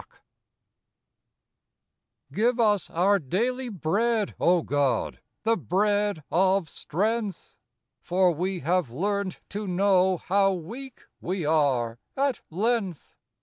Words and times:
C* 2.35 2.43
IVE 2.43 2.59
us 2.59 2.89
our 2.89 3.19
daily 3.19 3.69
Bread, 3.69 4.33
O 4.39 4.63
God, 4.63 5.19
the 5.43 5.55
bread 5.55 6.23
of 6.31 6.67
strength! 6.67 7.55
For 8.01 8.31
we 8.31 8.61
have 8.61 8.89
learnt 8.89 9.41
to 9.49 9.67
know 9.67 10.17
How 10.17 10.53
weak 10.53 11.03
we 11.19 11.45
are 11.45 11.99
at 12.17 12.41
length. 12.49 13.15